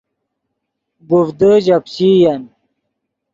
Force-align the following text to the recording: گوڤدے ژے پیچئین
گوڤدے 1.09 1.51
ژے 1.63 1.77
پیچئین 1.85 2.41